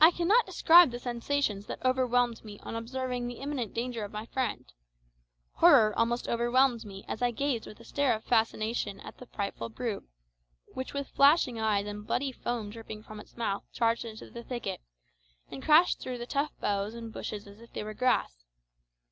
[0.00, 4.26] I cannot describe the sensations that overwhelmed me on observing the imminent danger of my
[4.26, 4.64] friend.
[5.52, 9.68] Horror almost overwhelmed me as I gazed with a stare of fascination at the frightful
[9.68, 10.08] brute,
[10.74, 14.80] which with flashing eyes and bloody foam dripping from its mouth charged into the thicket,
[15.48, 18.42] and crashed through the tough boughs and bushes as if they were grass.